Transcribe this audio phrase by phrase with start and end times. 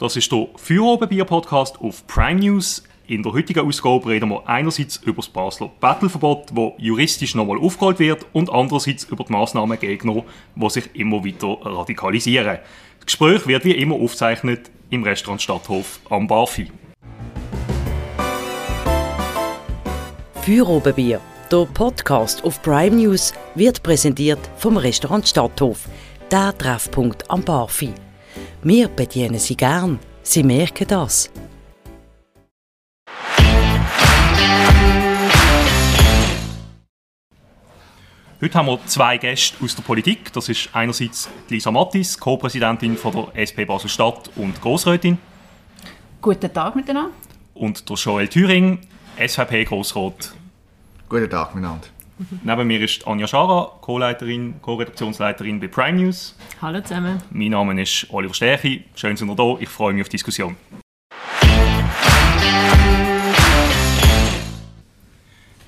[0.00, 2.82] Das ist der Feuerobenbier-Podcast auf Prime News.
[3.06, 7.98] In der heutigen Ausgabe reden wir einerseits über das Basler Battleverbot, das juristisch nochmal aufgeholt
[7.98, 10.24] wird, und andererseits über die Massnahmengegner,
[10.56, 12.60] die sich immer weiter radikalisieren.
[12.96, 16.72] Das Gespräch wird wie immer aufgezeichnet im Restaurant Stadthof am Barfi.
[20.40, 21.20] Feuerobenbier,
[21.52, 25.90] der Podcast auf Prime News, wird präsentiert vom Restaurant Stadthof,
[26.30, 27.92] der Treffpunkt am Barfi.
[28.62, 29.98] Wir bedienen Sie gern.
[30.22, 31.30] Sie merken das.
[38.42, 40.30] Heute haben wir zwei Gäste aus der Politik.
[40.34, 45.16] Das ist einerseits Lisa Mattis, Co-Präsidentin der SP Basel-Stadt und Grossrätin.
[46.20, 47.12] Guten Tag miteinander.
[47.54, 48.80] Und der Joel Thüring,
[49.18, 50.34] SVP-Grossrat.
[51.08, 51.86] Guten Tag miteinander.
[52.44, 56.36] Neben mir ist Anja Schara, Co-Leiterin, Co-Redaktionsleiterin bei Prime News.
[56.60, 57.22] Hallo zusammen.
[57.30, 58.84] Mein Name ist Oliver Stärchi.
[58.94, 59.56] Schön, dass ihr da.
[59.58, 60.56] Ich freue mich auf die Diskussion.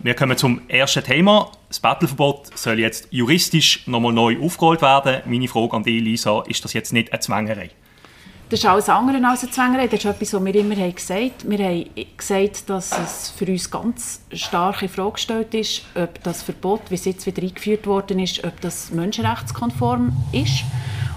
[0.05, 1.53] Wir kommen zum ersten Thema.
[1.69, 5.23] Das Battleverbot soll jetzt juristisch nochmal neu aufgeholt werden.
[5.27, 7.71] Meine Frage an dich, Lisa, ist das jetzt nicht eine Zwängerei?
[8.53, 9.87] Das ist alles andere als eine Zwängerei.
[9.87, 11.51] Das ist etwas, was wir immer haben gesagt haben.
[11.51, 11.87] Wir haben
[12.19, 16.97] gesagt, dass es für uns ganz stark in Frage gestellt ist, ob das Verbot, wie
[16.97, 20.65] es jetzt wieder eingeführt worden ist, ob das menschenrechtskonform ist.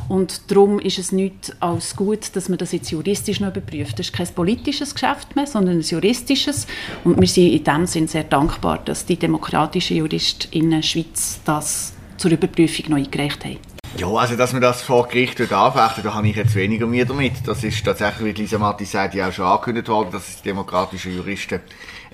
[0.07, 3.99] Und darum ist es nicht als gut, dass man das jetzt juristisch noch überprüft.
[3.99, 6.67] Das ist kein politisches Geschäft mehr, sondern ein juristisches.
[7.03, 11.41] Und wir sind in dem Sinne sehr dankbar, dass die demokratischen Juristen in der Schweiz
[11.43, 13.74] das zur Überprüfung noch eingereicht haben.
[13.97, 17.31] Ja, also dass man das vor Gericht anfechten da habe ich jetzt weniger mehr damit.
[17.45, 20.49] Das ist tatsächlich, wie Lisa Matti sagt, ja auch schon angekündigt worden, dass es die
[20.49, 21.61] demokratischen Juristen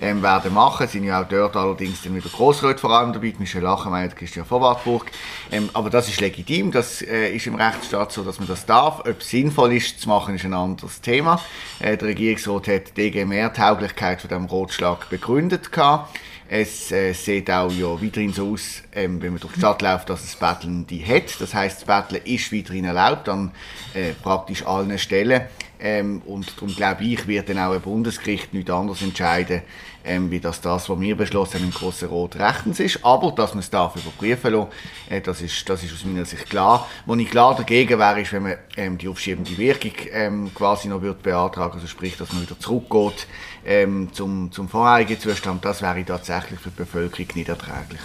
[0.00, 0.84] ähm, werden machen.
[0.84, 4.14] Es sind ja auch dort allerdings dann wieder Grossräte vor allem dabei, Michel Lachemeyer und
[4.14, 5.10] Christian von Wartburg.
[5.50, 9.00] Ähm, aber das ist legitim, das äh, ist im Rechtsstaat so, dass man das darf.
[9.00, 11.40] Ob es sinnvoll ist zu machen, ist ein anderes Thema.
[11.80, 16.16] Äh, der Regierungsrat hat die DGMR-Tauglichkeit von diesem Rotschlag begründet gehabt.
[16.54, 20.10] Es äh, sieht auch ja weiterhin so aus, ähm, wenn man durch die Stadt läuft,
[20.10, 21.40] dass es Betteln die hat.
[21.40, 23.52] Das heißt, das Betteln ist weiterhin erlaubt an
[23.94, 25.44] äh, praktisch allen Stellen.
[25.84, 29.62] Ähm, und darum glaube ich, wird dann auch ein Bundesgericht nicht anders entscheiden,
[30.04, 33.04] ähm, wie das, das, was wir beschlossen haben im Grossen Rot, rechtens ist.
[33.04, 34.70] Aber, dass man es darf überprüfen lassen,
[35.10, 36.88] äh, das, ist, das ist aus meiner Sicht klar.
[37.04, 41.02] Wo ich klar dagegen wäre, ist, wenn man ähm, die aufschiebende Wirkung ähm, quasi noch
[41.02, 43.26] würde beantragen also sprich, dass man wieder zurückgeht
[43.66, 48.00] ähm, zum, zum vorherigen Zustand, das wäre tatsächlich für die Bevölkerung nicht erträglich.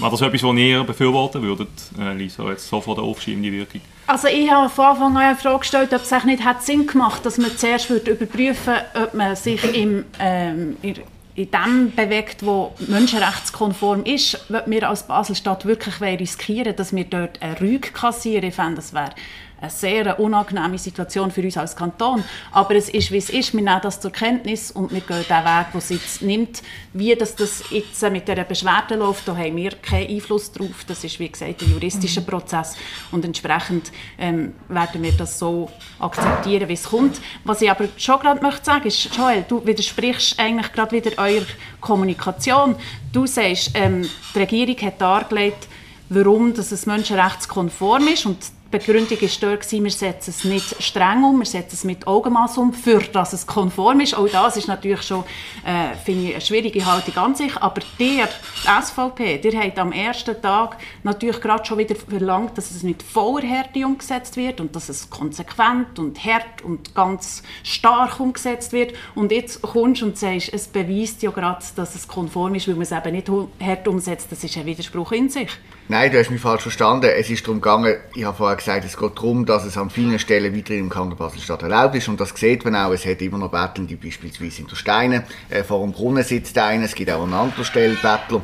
[0.00, 1.68] Wäre das etwas, was ihr befürworten würdet,
[1.98, 3.82] äh, Lisa, jetzt so vor der aufschiebenden Wirkung?
[4.06, 6.86] Also ich habe von Anfang an eine Frage gestellt, ob es eigentlich nicht hat Sinn
[6.86, 12.72] gemacht dass man zuerst würde überprüfen ob man sich im, ähm, in, dem bewegt, wo
[12.88, 18.44] menschenrechtskonform ist, wenn wir als Baselstadt wirklich riskieren dass wir dort eine Rüge kassieren.
[18.48, 19.10] Ich fände, das wäre
[19.60, 22.24] eine sehr unangenehme Situation für uns als Kanton.
[22.50, 23.52] Aber es ist, wie es ist.
[23.52, 26.62] Wir nehmen das zur Kenntnis und wir gehen den Weg, den es jetzt nimmt.
[26.92, 30.84] Wie das, das jetzt mit dieser Beschwerde läuft, da haben wir keinen Einfluss drauf.
[30.86, 32.76] Das ist, wie gesagt, ein juristischer Prozess.
[33.12, 37.20] Und entsprechend ähm, werden wir das so akzeptieren, wie es kommt.
[37.44, 41.46] Was ich aber schon gerade möchte sagen, ist, Joel, du widersprichst eigentlich gerade wieder eurer
[41.80, 42.76] Kommunikation.
[43.12, 45.68] Du sagst, ähm, die Regierung hat dargelegt,
[46.08, 48.38] warum dass es menschenrechtskonform ist und
[48.72, 52.58] die Begründung war dort, wir setzen es nicht streng um, wir setzen es mit Augenmaß
[52.58, 54.14] um, für dass es konform ist.
[54.14, 55.24] Auch das ist natürlich schon
[55.64, 57.56] äh, finde ich, eine schwierige Haltung an sich.
[57.56, 62.70] Aber der, die SVP, der hat am ersten Tag natürlich gerade schon wieder verlangt, dass
[62.70, 68.20] es mit voller Härte umgesetzt wird und dass es konsequent und hart und ganz stark
[68.20, 68.94] umgesetzt wird.
[69.14, 72.74] Und jetzt kommst du und sagst, es beweist ja gerade, dass es konform ist, weil
[72.74, 73.28] man es eben nicht
[73.60, 74.28] hart umsetzt.
[74.30, 75.50] Das ist ein Widerspruch in sich.
[75.90, 77.10] Nein, du hast mich falsch verstanden.
[77.16, 80.20] Es ist darum gegangen, ich habe vorher gesagt, es geht darum, dass es an vielen
[80.20, 82.06] Stellen weiterhin im Kanton Basel-Stadt erlaubt ist.
[82.06, 82.92] Und das sieht man auch.
[82.92, 85.24] Es hat immer noch Bettelnde, beispielsweise in der Steine.
[85.48, 86.84] Äh, vor dem Brunnen sitzt einer.
[86.84, 88.40] Es gibt auch an anderer Stelle Bettler.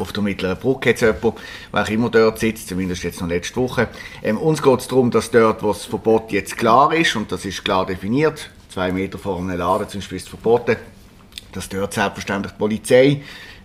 [0.00, 1.34] Auf der mittleren Brücke hat es jemanden,
[1.72, 3.86] der immer dort sitzt, zumindest jetzt noch letzte Woche.
[4.24, 7.44] Ähm, uns geht es darum, dass dort, wo das Verbot jetzt klar ist, und das
[7.44, 10.74] ist klar definiert, zwei Meter vor einem Laden zum Beispiel ist verboten,
[11.52, 13.22] dass dort selbstverständlich die Polizei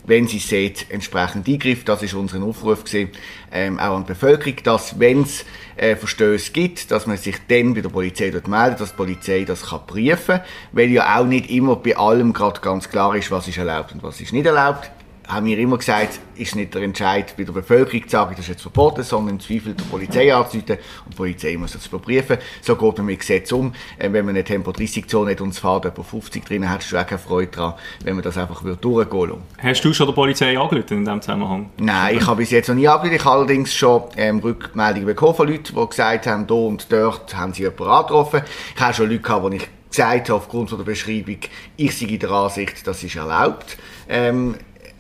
[0.08, 1.88] wenn sie sieht, entsprechend eingreift.
[1.88, 3.12] Das ist unser Aufruf gewesen,
[3.52, 5.46] ähm, auch an die Bevölkerung, dass wenn es
[5.76, 9.44] äh, Verstöße gibt, dass man sich dann bei der Polizei dort meldet, dass die Polizei
[9.44, 10.40] das kann prüfen
[10.72, 14.02] weil ja auch nicht immer bei allem gerade ganz klar ist, was ist erlaubt und
[14.02, 14.90] was ist nicht erlaubt.
[15.28, 18.50] Haben wir immer gesagt, ist nicht der Entscheid bei der Bevölkerung zu sagen, das ist
[18.50, 22.38] jetzt verboten, sondern im Zweifel der Polizei anzuleiten und die Polizei muss das überprüfen.
[22.62, 23.74] So geht man mit Gesetz um.
[24.00, 26.94] Ähm, wenn man eine Tempo 30 Zone hat und es fährt etwa 50 drin, hättest
[26.94, 30.14] du auch keine Freude daran, wenn man das einfach durchgehen lassen Hast du schon der
[30.14, 31.70] Polizei angerufen in diesem Zusammenhang?
[31.78, 33.16] Nein, ich habe bis jetzt noch nie angerufen.
[33.16, 37.36] Ich habe allerdings schon ähm, Rückmeldungen bekommen von Leuten, die gesagt haben, da und dort
[37.36, 38.42] haben sie jemanden angetroffen.
[38.76, 41.40] Ich habe schon Leute gehabt, die ich gesagt habe, aufgrund von der Beschreibung,
[41.76, 43.78] ich sei der Ansicht, das ist erlaubt.
[44.08, 44.56] Ähm,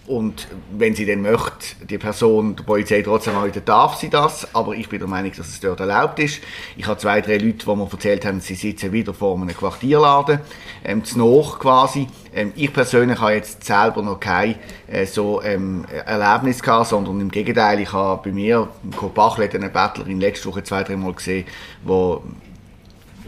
[0.07, 4.56] und wenn sie dann möchte, die Person der Polizei trotzdem anrufen, darf sie das.
[4.56, 6.42] Aber ich bin der Meinung, dass es dort erlaubt ist.
[6.77, 10.39] Ich habe zwei, drei Leute, die mir erzählt haben, sie sitzen wieder vor einem Quartierladen,
[10.86, 12.07] ähm, zu Noch quasi.
[12.33, 14.56] Ähm, ich persönlich habe jetzt selber noch kein
[14.88, 19.69] äh, so ähm, Erlebnis gehabt, sondern im Gegenteil, ich habe bei mir im Kopachle eine
[19.69, 21.45] Bettlerin letzte Woche zwei, drei Mal gesehen,
[21.83, 22.24] wo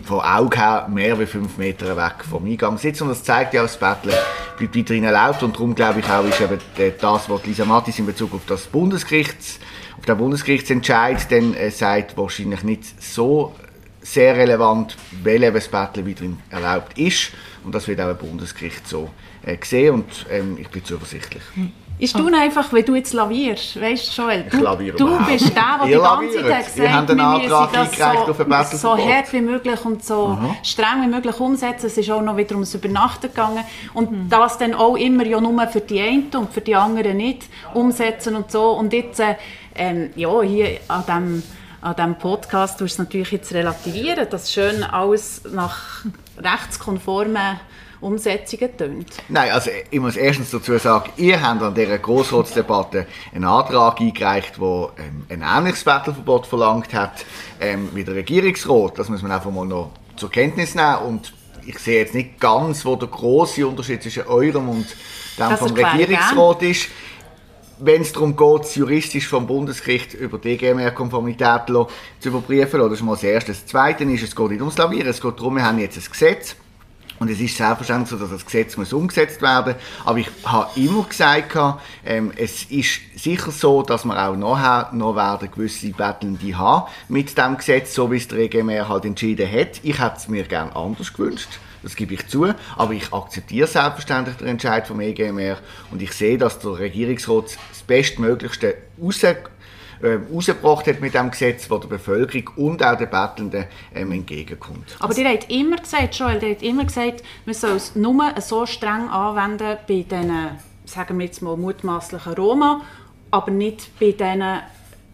[0.03, 3.01] von Auge her mehr als fünf Meter weg vom Eingang sitzt.
[3.01, 4.13] Und das zeigt ja, das Betteln
[4.57, 5.43] bleibt weiterhin erlaubt.
[5.43, 6.59] Und darum glaube ich auch, ist eben
[6.99, 9.59] das, was Lisa Mattis in Bezug auf das Bundesgerichts,
[9.97, 13.55] auf den Bundesgerichtsentscheid dann äh, sagt, wahrscheinlich nicht so
[14.01, 17.31] sehr relevant, weil eben das Betteln weiterhin erlaubt ist.
[17.63, 19.09] Und das wird auch ein Bundesgericht so
[19.43, 19.95] äh, sehen.
[19.95, 21.43] Und ähm, ich bin zuversichtlich.
[21.55, 21.71] Hm.
[22.01, 25.87] Ich tue einfach, wenn du jetzt lavierst, weißt du, Joel, du, du bist der, der
[25.87, 30.55] die ganze Zeit sagt, wir müssen das so, so hart wie möglich und so Aha.
[30.63, 31.87] streng wie möglich umsetzen.
[31.87, 34.29] Es ist auch noch wieder ums Übernachten gegangen und mhm.
[34.29, 37.43] das dann auch immer ja nur für die einen und für die anderen nicht
[37.73, 38.71] umsetzen und so.
[38.71, 39.35] Und jetzt, äh,
[39.75, 41.43] ähm, ja, hier an dem
[41.81, 46.05] an diesem Podcast tust du es natürlich jetzt relativieren, dass schön alles nach
[46.37, 47.59] rechtskonformen
[48.01, 49.07] Umsetzungen tönt?
[49.27, 54.57] Nein, also ich muss erstens dazu sagen, ihr habt an dieser Grossratsdebatte einen Antrag eingereicht,
[54.57, 57.25] der ähm, ein ähnliches Battleverbot verlangt hat
[57.59, 58.97] ähm, wie der Regierungsrat.
[58.97, 61.33] Das muss man einfach mal noch zur Kenntnis nehmen und
[61.65, 64.87] ich sehe jetzt nicht ganz, wo der große Unterschied zwischen eurem und
[65.37, 66.89] dem vom Regierungsrat ist
[67.79, 73.05] wenn es darum geht, juristisch vom Bundesgericht über die EGMR-Konformität zu überprüfen, oder das ist
[73.05, 73.51] mal das Erste.
[73.51, 76.03] Das Zweite ist, es geht nicht ums Lavieren, es geht darum, wir haben jetzt ein
[76.11, 76.55] Gesetz,
[77.19, 80.07] und es ist selbstverständlich so, dass das Gesetz muss umgesetzt werden muss.
[80.07, 81.57] Aber ich habe immer gesagt,
[82.05, 87.37] ähm, es ist sicher so, dass wir auch nachher noch werden gewisse Bettelnde haben mit
[87.37, 89.81] dem Gesetz, so wie es der EGMR halt entschieden hat.
[89.83, 91.49] Ich hätte es mir gerne anders gewünscht.
[91.83, 92.53] Das gebe ich zu.
[92.75, 95.57] Aber ich akzeptiere selbstverständlich den Entscheid vom EGMR
[95.91, 99.49] und ich sehe, dass der Regierungsrat das Bestmöglichste rauskommt
[100.01, 104.95] äh, rausgebracht hat mit dem Gesetz, das der Bevölkerung und auch den Bettelnden ähm, entgegenkommt.
[104.99, 108.65] Aber ihr habt immer gesagt, Joel, ihr habt immer gesagt, man soll es nur so
[108.65, 110.31] streng anwenden bei diesen,
[110.85, 112.81] sagen wir jetzt mal, mutmaßlichen Roma,
[113.31, 114.61] aber nicht bei diesen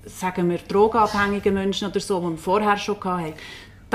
[0.06, 3.34] sagen wir, drogenabhängigen Menschen oder so, die wir vorher schon hatten.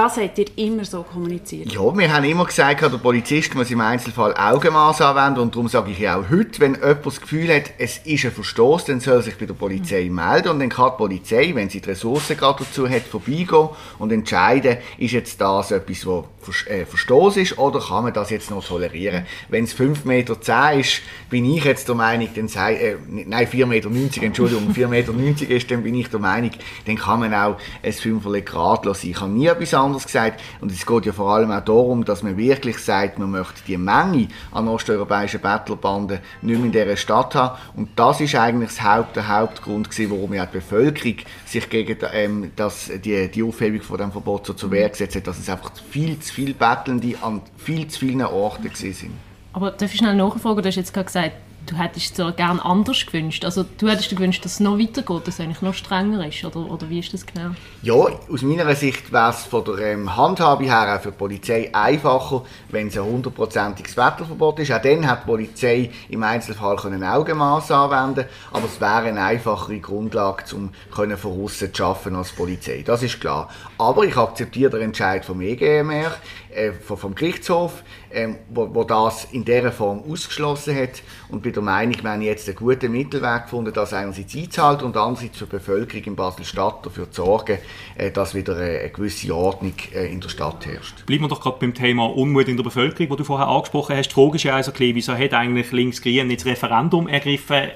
[0.00, 1.75] Das habt ihr immer so kommuniziert?
[1.75, 5.91] Ja, wir haben immer gesagt, der Polizist muss im Einzelfall Augenmaß anwenden und darum sage
[5.91, 9.23] ich auch heute, wenn jemand das Gefühl hat, es ist ein Verstoß, dann soll er
[9.23, 10.14] sich bei der Polizei mhm.
[10.14, 13.69] melden und dann kann die Polizei, wenn sie die Ressourcen gerade dazu hat, vorbeigehen
[13.99, 16.25] und entscheiden, ist jetzt das etwas, was
[16.67, 19.26] äh, Verstoß ist oder kann man das jetzt noch tolerieren.
[19.50, 23.67] Wenn es 5,10 Meter ist, bin ich jetzt der Meinung, dann sei, äh, nein, 4,90
[23.67, 26.53] Meter, Entschuldigung, 4,90 Meter ist, dann bin ich der Meinung,
[26.87, 29.11] dann kann man auch ein 5 Grad lassen.
[29.11, 30.40] Ich habe nie etwas anderes anders gesagt.
[30.60, 33.76] Und es geht ja vor allem auch darum, dass man wirklich sagt, man möchte die
[33.76, 37.58] Menge an osteuropäischen Bettlerbanden nicht mehr in dieser Stadt haben.
[37.76, 41.96] Und das ist eigentlich das Haupt, der Hauptgrund gewesen, warum ja die Bevölkerung sich gegen
[42.12, 45.48] ähm, das, die, die Aufhebung von dem Verbot so zur Wehr gesetzt hat, dass es
[45.48, 49.12] einfach viel zu viele Bettelnde an viel zu vielen Orten sind.
[49.52, 50.62] Aber darf ich schnell nachfragen?
[50.62, 51.32] Du hast jetzt gerade gesagt,
[51.66, 53.44] du hättest es gerne anders gewünscht.
[53.44, 56.44] Also du hättest dir gewünscht, dass es noch weitergeht, dass es eigentlich noch strenger ist,
[56.44, 57.50] oder, oder wie ist das genau?
[57.82, 61.70] Ja, aus meiner Sicht wäre es von der ähm, Handhabung her auch für die Polizei
[61.72, 64.72] einfacher, wenn es ein hundertprozentiges Wetterverbot ist.
[64.72, 69.79] Auch dann hat die Polizei im Einzelfall ein Augenmaß anwenden aber es wäre eine einfachere
[69.79, 71.12] Grundlage, um von
[71.44, 72.82] außen zu arbeiten als Polizei.
[72.84, 73.48] Das ist klar.
[73.81, 76.15] Aber ich akzeptiere den Entscheid vom EGMR,
[76.55, 77.82] äh, vom Gerichtshof,
[78.13, 82.20] ähm, wo, wo, das in dieser Form ausgeschlossen hat und bin der Meinung, wir haben
[82.20, 86.84] jetzt einen guten Mittelweg gefunden, das einerseits einzuhalten und andererseits für die Bevölkerung in Basel-Stadt
[86.84, 87.56] dafür zu sorgen,
[87.96, 91.06] äh, dass wieder eine, eine gewisse Ordnung äh, in der Stadt herrscht.
[91.06, 94.10] Bleiben wir doch gerade beim Thema Unmut in der Bevölkerung, das du vorher angesprochen hast.
[94.10, 97.70] Die Frage ist ja also, wieso hat eigentlich Links-Grün jetzt Referendum ergriffen?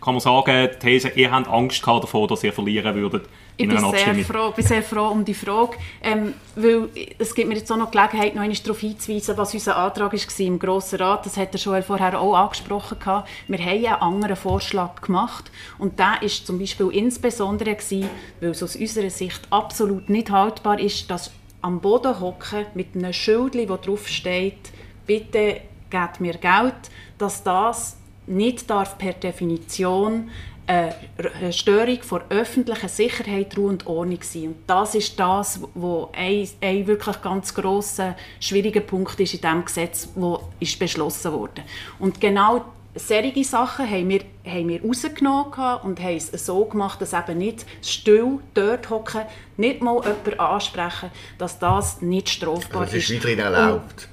[0.00, 3.28] Kann man sagen, die These, ihr habt Angst davor, dass ihr verlieren würdet
[3.60, 6.88] ich bin sehr, froh, bin sehr froh um die Frage, ähm, weil
[7.18, 10.46] es gibt mir jetzt auch noch Gelegenheit, noch einmal darauf hinzuweisen, was unser Antrag war
[10.46, 11.26] im Grossen Rat.
[11.26, 12.98] Das hat er schon vorher auch angesprochen.
[12.98, 13.28] Gehabt.
[13.48, 18.08] Wir haben einen anderen Vorschlag gemacht und der war zum Beispiel insbesondere, gewesen,
[18.40, 21.30] weil es aus unserer Sicht absolut nicht haltbar ist, dass
[21.62, 24.72] am Boden hocken mit einem Schild, wo drauf steht,
[25.06, 26.74] bitte gebt mir Geld,
[27.18, 30.30] dass das nicht darf per Definition
[30.70, 34.46] eine Störung von öffentlicher Sicherheit, Ruhe und Ordnung sein.
[34.46, 39.64] Und das ist das, was ein, ein wirklich ganz grosser, schwieriger Punkt ist in diesem
[39.64, 41.62] Gesetz, das beschlossen wurde.
[41.98, 47.12] Und genau solche Sachen haben wir, haben wir rausgenommen und haben es so gemacht, dass
[47.12, 49.22] eben nicht still dort hocken,
[49.56, 52.94] nicht mal jemanden ansprechen, dass das nicht strafbar ist.
[52.94, 54.08] Das ist weiterhin erlaubt.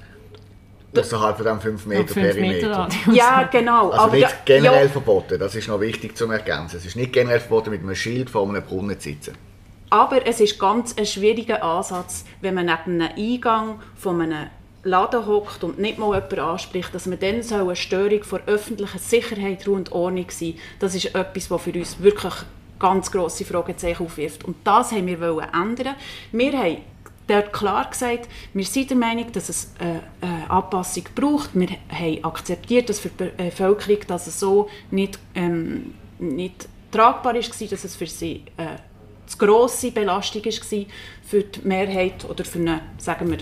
[0.96, 2.88] Außerhalb von diesem 5 Meter Perimeter.
[3.12, 3.90] Ja, genau.
[3.90, 6.78] Also nicht generell ja, verboten, das ist noch wichtig zu ergänzen.
[6.78, 9.34] Es ist nicht generell verboten, mit einem Schild vor einem Brunnen zu sitzen.
[9.90, 14.48] Aber es ist ganz ein schwieriger Ansatz, wenn man neben einem Eingang von einem
[14.82, 18.98] Laden hockt und nicht mal jemanden anspricht, dass man dann so eine Störung von öffentlicher
[18.98, 22.34] Sicherheit, Ruhe und Ordnung sein Das ist etwas, was für uns wirklich
[22.78, 24.44] ganz grosse Fragezeichen aufwirft.
[24.44, 25.20] Und das haben wir
[25.52, 25.96] ändern.
[26.32, 26.78] Wir haben
[27.28, 31.50] dort klar gesagt, wir sind der Meinung, dass es eine, eine Anpassung braucht.
[31.54, 37.50] Wir haben akzeptiert, dass für die Bevölkerung dass es so nicht, ähm, nicht tragbar ist,
[37.72, 38.76] dass es für sie äh,
[39.26, 40.84] zu grosse Belastung war
[41.22, 43.38] für die Mehrheit oder für eine, sagen wir,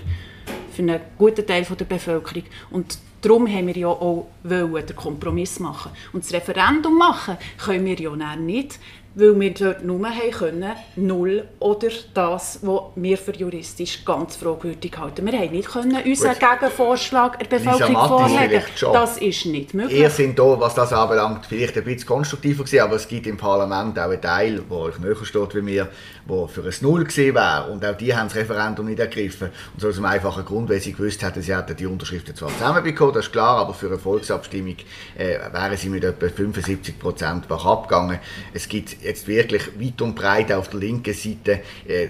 [0.72, 2.42] für einen guten Teil der Bevölkerung.
[2.70, 5.92] Und darum haben wir ja auch wollen, den Kompromiss machen.
[6.12, 8.78] Und das Referendum machen können wir ja nicht,
[9.16, 14.92] weil wir dort nur haben können, null oder das, was wir für juristisch ganz fragwürdig
[14.98, 15.24] halten.
[15.24, 16.60] Wir haben nicht können unseren Gut.
[16.60, 18.62] Gegenvorschlag der Bevölkerung vorlegen.
[18.92, 19.98] Das ist nicht möglich.
[19.98, 23.38] Ihr seid hier, was das anbelangt, vielleicht ein bisschen konstruktiver gewesen, aber es gibt im
[23.38, 25.88] Parlament auch einen Teil, der euch näher steht wie mir,
[26.28, 27.70] der für ein Null gesehen wäre.
[27.72, 29.48] Und auch die haben das Referendum nicht ergriffen.
[29.72, 32.50] Und so aus einem einfachen Grund, weil sie gewusst hätten, sie hätten die Unterschriften zwar
[32.50, 34.76] zusammenbekommen, das ist klar, aber für eine Volksabstimmung
[35.16, 38.18] äh, wären sie mit etwa 75 Prozent abgegangen.
[38.52, 42.08] Es gibt jetzt wirklich weit und breit auf der linken Seite äh,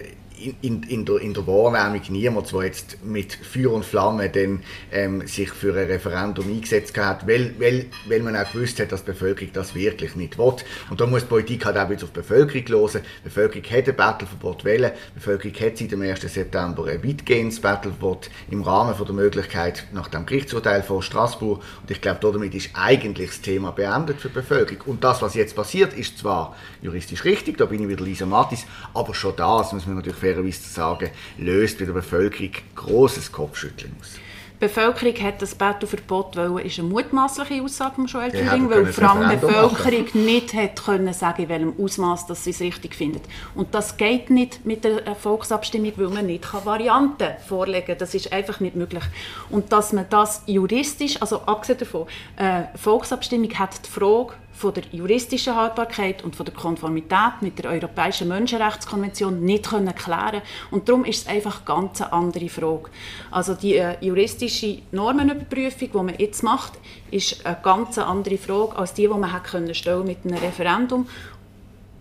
[0.63, 4.61] in, in, der, in der Wahrnehmung niemand, der jetzt mit Feuer und Flamme dann,
[4.93, 9.05] ähm, sich für ein Referendum eingesetzt hat, weil, weil, weil man auch gewusst hat, dass
[9.05, 10.57] die Bevölkerung das wirklich nicht will.
[10.91, 13.03] Und da muss die Politik halt auch wieder auf die Bevölkerung hören.
[13.21, 14.93] Die Bevölkerung hat ein Battleverbot wählen.
[15.11, 16.21] Die Bevölkerung hat seit dem 1.
[16.21, 21.63] September ein weitgehendes Battleverbot im Rahmen von der Möglichkeit nach dem Gerichtsurteil von Straßburg.
[21.81, 24.83] Und ich glaube, damit ist eigentlich das Thema beendet für die Bevölkerung.
[24.87, 28.67] Und das, was jetzt passiert, ist zwar juristisch richtig, da bin ich wieder Lisa Mattis,
[28.95, 33.95] aber schon das muss man natürlich fairerweise zu sagen, löst bei der Bevölkerung großes Kopfschütteln
[34.01, 34.15] aus.
[34.59, 39.11] Die Bevölkerung hat das Bettelverbot wollen, ist eine mutmaßliche Aussage von Joel Thüring, weil vor
[39.11, 40.25] allem die Bevölkerung machen.
[40.25, 43.23] nicht hat können sagen, in welchem Ausmaß sie es richtig findet.
[43.55, 47.99] Und das geht nicht mit der Volksabstimmung, weil man nicht Varianten vorlegen kann.
[47.99, 49.05] Das ist einfach nicht möglich.
[49.51, 52.07] Und dass man das juristisch, also abgesehen davon,
[52.37, 57.71] äh, Volksabstimmung hat die Frage von der juristischen Haltbarkeit und von der Konformität mit der
[57.71, 62.89] Europäischen Menschenrechtskonvention nicht können klären Und darum ist es einfach ganz eine andere Frage.
[63.31, 66.73] Also die äh, juristische Normenüberprüfung, die man jetzt macht,
[67.11, 71.07] ist eine ganz andere Frage als die, die man hat können stellen mit einem Referendum,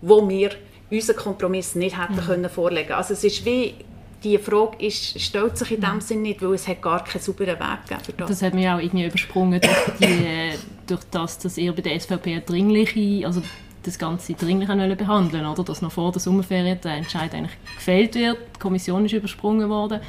[0.00, 0.50] wo wir
[0.90, 2.20] unseren Kompromiss nicht hätten mhm.
[2.20, 2.92] können vorlegen.
[2.92, 3.74] Also es ist wie
[4.30, 7.58] die Frage ist, stellt sich in dem Sinn nicht, weil es hat gar keinen sauberen
[7.58, 8.14] Weg gegeben.
[8.18, 8.28] Das.
[8.28, 10.50] das hat mir auch irgendwie übersprungen durch, die,
[10.86, 13.42] durch das, dass ihr bei der SVP dringliche, also
[13.82, 18.38] das Ganze dringlich behandeln oder dass noch vor der Sommerferien der Entscheid eigentlich gefällt wird.
[18.56, 20.00] Die Kommission ist übersprungen worden.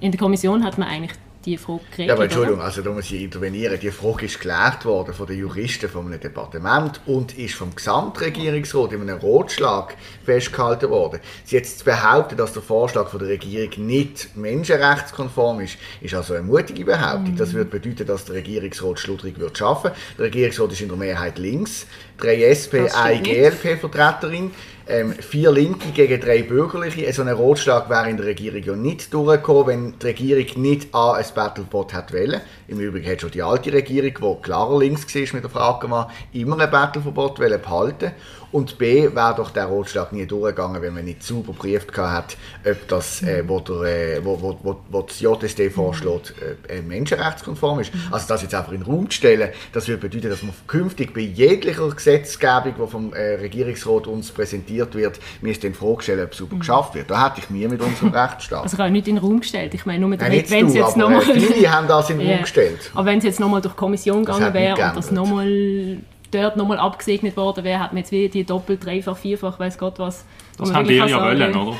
[0.00, 1.12] In der Kommission hat man eigentlich
[1.44, 2.08] die Frage geregelt.
[2.08, 3.78] Ja, aber Entschuldigung, also da muss ich intervenieren.
[3.80, 8.92] Die Frage ist geklärt worden von den Juristen von einem Departement und ist vom Gesamtregierungsrat
[8.92, 11.20] in einem Rotschlag festgehalten worden.
[11.44, 16.34] Sie jetzt zu behaupten, dass der Vorschlag von der Regierung nicht menschenrechtskonform ist, ist also
[16.34, 17.34] eine mutige Behauptung.
[17.34, 17.38] Mm.
[17.38, 19.90] Das würde bedeuten, dass der Regierungsrat schludrig wird schaffen.
[20.18, 21.86] Der Regierungsrat ist in der Mehrheit links,
[22.18, 24.52] drei SP, eine GLP-Vertreterin
[24.88, 27.12] ähm, vier Linke gegen drei Bürgerliche.
[27.12, 31.12] So ein Rotschlag wäre in der Regierung ja nicht durchgekommen, wenn die Regierung nicht A,
[31.12, 32.40] ein Battlebot hat wollen.
[32.68, 36.60] Im Übrigen hat schon die alte Regierung, die klarer links war mit der Frage immer
[36.60, 38.12] ein Battleverbot behalten
[38.52, 42.36] und B, wäre doch der Rotschlag nie durchgegangen, wenn man nicht sauber geprüft hat,
[42.68, 46.34] ob das, äh, wo, der, äh, wo, wo, wo, wo das JSD vorschlägt,
[46.68, 47.92] äh, menschenrechtskonform ist.
[48.10, 51.14] Also das jetzt einfach in den Raum zu stellen, das würde bedeuten, dass man künftig
[51.14, 56.32] bei jeglicher Gesetzgebung, die vom äh, Regierungsrat uns präsentiert wird, müsste in Frage stellen, ob
[56.32, 57.10] es sauber geschafft wird.
[57.10, 58.64] Da hätte ich mir mit unserem Rechtsstaat.
[58.64, 59.72] Also ich habe nicht in den Raum gestellt.
[59.74, 61.22] Ich meine nur, Nein, wenn es jetzt nochmal...
[61.22, 62.30] Äh, viele haben das in den.
[62.30, 62.90] Raum gestellt.
[62.94, 65.98] Aber wenn es jetzt nochmal durch die Kommission gegangen wäre und das nochmal
[66.32, 69.98] dort nochmal abgesegnet worden wäre, hat man jetzt wie die doppelt, dreifach, vierfach, weiß Gott
[69.98, 70.24] was.
[70.58, 71.76] Das haben wir ja wollen, oder?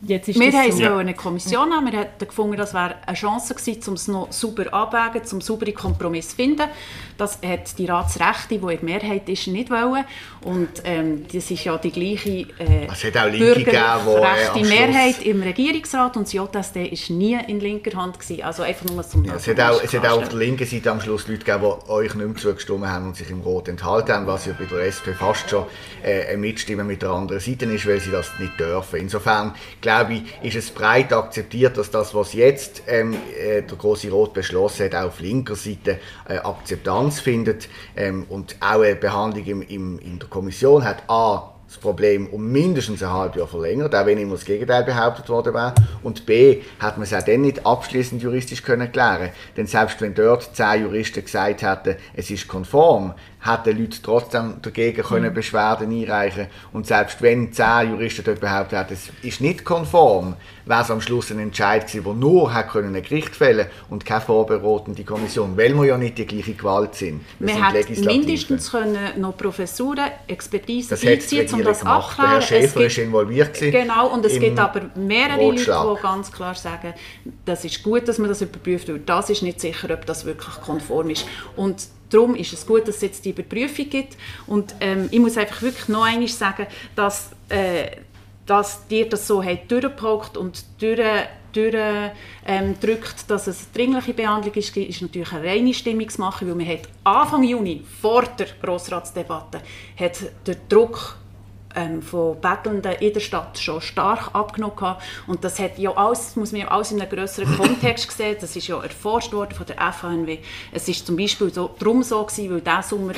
[0.00, 0.84] Jetzt ist Wir haben so.
[0.84, 1.90] eine Kommission haben.
[1.90, 5.72] Wir hätten gefunden, das wäre eine Chance gewesen, um es noch sauber abwägen, um saubere
[5.72, 6.68] Kompromiss zu finden.
[7.16, 10.04] Das hat die Ratsrechte, die in der Mehrheit ist, nicht wollen.
[10.42, 13.74] Und ähm, das ist ja die gleiche äh, Es hat auch Linke gegeben,
[14.54, 18.44] die, äh, Mehrheit im Regierungsrat und das JSD ist nie in linker Hand gewesen.
[18.44, 20.92] Also einfach nur zum Ja, es hat auch, es hat auch auf der linken Seite
[20.92, 24.12] am Schluss Leute gegeben, die euch nicht mehr zugestimmt haben und sich im Rot enthalten
[24.12, 25.64] haben, was ja bei der SP fast schon
[26.04, 29.00] äh, ein Mitstimmen mit der anderen Seite ist, weil sie das nicht dürfen.
[29.00, 29.54] Insofern
[29.88, 34.34] glaube ich, ist es breit akzeptiert, dass das, was jetzt ähm, äh, der große Rot
[34.34, 37.70] beschlossen hat, auf linker Seite äh, Akzeptanz findet.
[37.96, 42.50] Ähm, und auch eine Behandlung im, im, in der Kommission hat A, das Problem um
[42.50, 45.74] mindestens ein halbes Jahr verlängert, auch wenn immer das Gegenteil behauptet worden wäre.
[46.02, 49.30] Und B, hat man es auch dann nicht abschließend juristisch können klären.
[49.54, 55.02] Denn selbst wenn dort zehn Juristen gesagt hätten, es ist konform, hätten Leute trotzdem dagegen
[55.02, 56.46] können Beschwerden einreichen.
[56.72, 60.36] Und selbst wenn zehn Juristen dort behauptet hätten, es ist nicht konform,
[60.68, 64.04] wäre es am Schluss ein Entscheid gewesen, der nur hätte können ein Gericht fällen und
[64.04, 67.22] keine vorberatende Kommission, weil wir ja nicht die gleiche Gewalt sind.
[67.38, 72.18] Wir hätten mindestens können noch Professuren, Expertise Das hat einziehen, um das gemacht.
[72.18, 72.30] Der abzuklären.
[72.32, 75.84] Herr Schäfer gibt- ist involviert gewesen Genau, und es gibt aber mehrere Rotschlag.
[75.84, 76.94] Leute, die ganz klar sagen,
[77.44, 80.54] das ist gut, dass man das überprüft, weil das ist nicht sicher, ob das wirklich
[80.60, 81.26] konform ist.
[81.56, 84.16] Und darum ist es gut, dass es jetzt die Überprüfung gibt.
[84.46, 87.86] Und ähm, ich muss einfach wirklich noch einmal sagen, dass, äh,
[88.48, 91.00] dass dir das so hat durchgepaukt und durch
[91.52, 91.74] durch,
[92.46, 96.68] ähm, drückt, dass es eine dringliche Behandlung ist, ist natürlich eine reine Stimmungsmache, weil man
[96.68, 99.62] hat Anfang Juni, vor der Grossratsdebatte,
[99.98, 101.16] hat der Druck
[101.74, 106.52] ähm, von Bettelnden in der Stadt schon stark abgenommen und das hat ja alles, muss
[106.52, 108.36] man ja alles in einem größeren Kontext sehen.
[108.40, 110.38] Das ist ja erforscht worden von der FHNW.
[110.72, 113.12] Es ist zum Beispiel so, darum so gewesen, weil diesen Sommer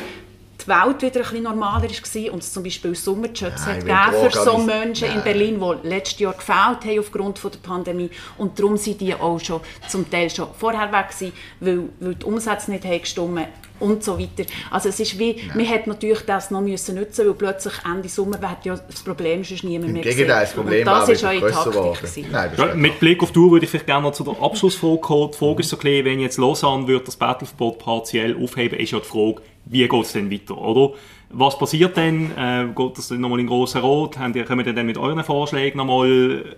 [0.62, 4.44] die Welt wieder ein bisschen normaler war und es zum Beispiel Sommerjobs Ja, hat für
[4.44, 5.24] so Menschen in Nein.
[5.24, 8.10] Berlin, die letztes Jahr gefällt haben aufgrund von der Pandemie.
[8.38, 12.24] Und darum sind die auch schon zum Teil schon vorher weg gewesen, weil, weil die
[12.24, 13.48] Umsätze nicht haben gestimmt
[13.80, 14.48] und so weiter.
[14.70, 18.40] Also es ist wie, man hat natürlich das noch müssen nutzen, weil plötzlich Ende Sommer
[18.40, 20.52] wird ja das Problem sonst niemand Im mehr Gegenteil, das.
[20.52, 22.30] Problem und das war ist eure Taktik.
[22.30, 24.24] Nein, das Ja, ist mit Blick auf die Uhr würde ich vielleicht gerne noch zu
[24.24, 25.30] der Abschlussfrage kommen.
[25.32, 28.92] Die Frage ist so ein bisschen, wenn jetzt Lausanne wird das Battleverbot partiell aufheben, ist
[28.92, 30.94] ja die Frage, wie geht es denn weiter, oder?
[31.32, 32.32] Was passiert denn?
[32.36, 34.16] Äh, geht das dann nochmal in den grossen Rot?
[34.34, 36.56] Ihr, kommt ihr dann mit euren Vorschlägen nochmal?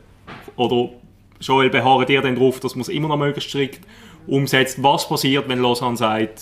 [0.56, 0.88] Oder
[1.40, 3.80] Joel, beharrt ihr dann darauf, dass man es immer noch möglichst strikt
[4.26, 4.82] umsetzt?
[4.82, 6.40] Was passiert, wenn Lausanne sagt,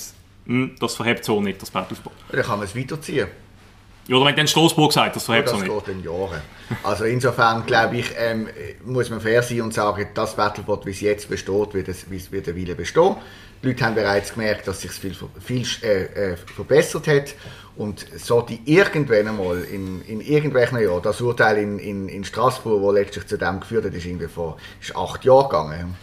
[0.50, 2.12] «Hm, das verhebt so nicht, das Battleverbot?
[2.32, 3.28] Dann kann man es weiterziehen.
[4.08, 5.86] Ja, Oder wenn dann Straßburg sagt, das Ja, verhebt das so nicht.
[5.86, 6.40] geht in Jahren.
[6.82, 8.48] Also insofern glaube ich, ähm,
[8.84, 12.48] muss man fair sein und sagen, das Battlebot, wie es jetzt besteht, wird, es, wird
[12.48, 13.14] eine Weile bestehen.
[13.62, 17.34] Die Leute haben bereits gemerkt, dass sich viel, viel äh, äh, verbessert hat.
[17.76, 22.94] Und sollte irgendwann einmal in, in irgendwelchen Jahren, das Urteil in, in, in Straßburg, das
[22.94, 25.96] letztlich zu dem geführt hat, ist irgendwie vor ist acht Jahre gegangen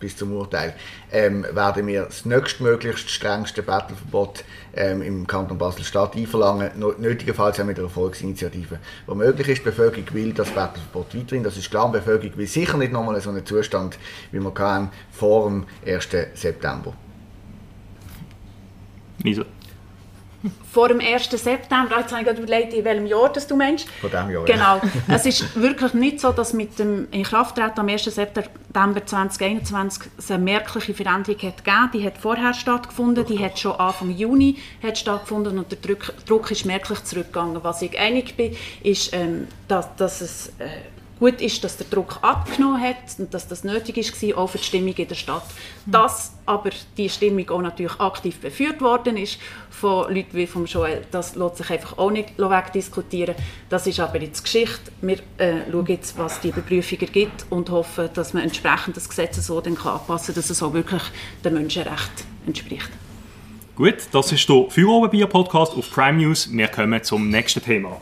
[0.00, 0.74] bis zum Urteil,
[1.12, 7.78] ähm, werden wir das nächstmöglichst strengste Battleverbot ähm, im Kanton Basel-Stadt einverlangen, nötigenfalls auch mit
[7.78, 8.78] einer Volksinitiative.
[9.06, 12.46] Wo möglich ist, die Bevölkerung will das Battleverbot weiterhin, das ist klar, die Bevölkerung will
[12.46, 13.98] sicher nicht nochmal so einen Zustand,
[14.32, 16.08] wie wir hatten vor dem 1.
[16.34, 16.92] September.
[19.22, 19.44] Lisa.
[20.72, 21.30] Vor dem 1.
[21.30, 23.88] September, jetzt habe ich gerade überlegt, in welchem Jahr das du meinst.
[24.00, 24.80] Von diesem Jahr, Genau.
[25.08, 28.04] es ist wirklich nicht so, dass mit dem Inkrafttreten am 1.
[28.04, 31.90] September 2021 es eine merkliche Veränderung hat gegeben.
[31.94, 36.50] Die hat vorher stattgefunden, die hat schon Anfang Juni hat stattgefunden und der Druck, Druck
[36.50, 37.62] ist merklich zurückgegangen.
[37.62, 40.68] Was ich einig bin, ist, ähm, dass, dass es äh,
[41.24, 44.64] gut ist, dass der Druck abgenommen hat und dass das nötig war, auch für die
[44.64, 45.46] Stimmung in der Stadt.
[45.86, 49.38] Dass aber die Stimmung auch natürlich aktiv beführt worden ist
[49.70, 53.36] von Leuten wie vom Joel, das lässt sich einfach auch nicht wegdiskutieren.
[53.70, 54.92] Das ist aber jetzt Geschichte.
[55.00, 59.36] Wir äh, schauen jetzt, was die Überprüfung ergibt und hoffen, dass man entsprechend das Gesetz
[59.46, 61.02] so dann kann anpassen kann, dass es auch wirklich
[61.42, 62.90] den Menschenrechten entspricht.
[63.76, 66.52] Gut, das ist der Feuerobenbier-Podcast auf Prime News.
[66.52, 67.98] Wir kommen zum nächsten Thema.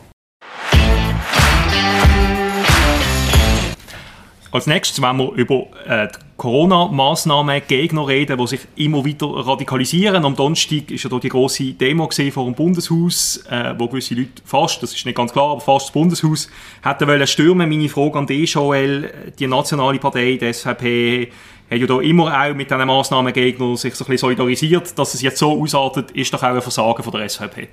[4.53, 10.23] Als nächstes wollen wir über äh, die Corona-Massnahmen-Gegner reden, die sich immer weiter radikalisieren.
[10.25, 14.83] Am Donnerstag war ja die grosse Demo vor dem Bundeshaus, äh, wo gewisse Leute fast,
[14.83, 16.51] das ist nicht ganz klar, aber fast das Bundeshaus
[16.83, 17.67] hätten wollen stürmen.
[17.67, 21.31] Meine Frage an dich, Joel, die nationale Partei, die SVP,
[21.71, 24.99] hat ja da immer auch mit diesen Massnahmengegnern sich so ein bisschen solidarisiert.
[24.99, 27.69] Dass es jetzt so ausartet, ist doch auch ein Versagen von der SVP.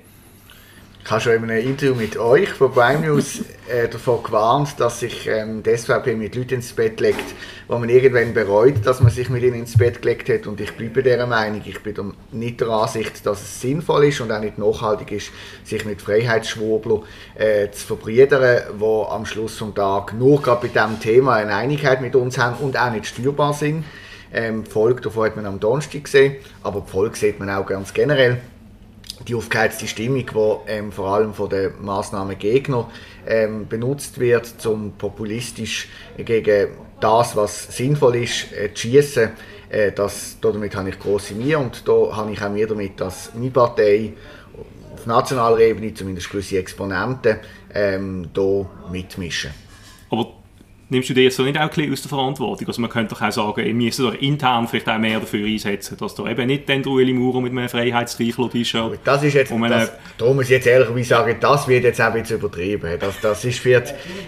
[1.03, 3.41] Ich habe schon in einem Interview mit euch von Prime News
[3.71, 7.23] äh, davon gewarnt, dass sich ähm, die SVP mit Leuten ins Bett legt,
[7.67, 10.47] wo man irgendwann bereut, dass man sich mit ihnen ins Bett gelegt hat.
[10.47, 11.61] Und ich bleibe dieser Meinung.
[11.65, 15.31] Ich bin nicht der Ansicht, dass es sinnvoll ist und auch nicht nachhaltig ist,
[15.63, 17.03] sich mit Freiheitsschwurblern
[17.35, 22.01] äh, zu verbrüdern, die am Schluss des Tages nur gerade bei diesem Thema eine Einigkeit
[22.01, 23.85] mit uns haben und auch nicht steuerbar sind.
[24.33, 27.65] Ähm, die Folge davon hat man am Donnerstag gesehen, aber die Folge sieht man auch
[27.65, 28.41] ganz generell
[29.27, 32.89] die aufgeheizte Stimmung, die ähm, vor allem von den Massnahmengegner
[33.27, 39.29] ähm, benutzt wird, um populistisch gegen das, was sinnvoll ist, äh, zu schießen.
[39.69, 43.31] Äh, das, damit habe ich große Mühe und da habe ich auch Mühe damit, dass
[43.33, 44.13] meine Partei
[44.93, 47.37] auf nationaler Ebene zumindest gewisse Exponenten
[47.73, 49.51] ähm, da mitmischen.
[50.91, 52.67] Nimmst du dir jetzt so nicht auch ein bisschen aus der Verantwortung?
[52.67, 55.95] Also man könnte doch auch sagen, wir müssen doch intern vielleicht auch mehr dafür einsetzen,
[55.97, 58.99] dass da eben nicht den Ueli Maurer mit einem Freiheitszweifler-T-Shirt...
[59.05, 62.21] Das ist jetzt, das, da muss ich jetzt ehrlicherweise sagen, das wird jetzt auch ein
[62.21, 62.97] bisschen übertrieben.
[62.99, 63.81] Das, das ist für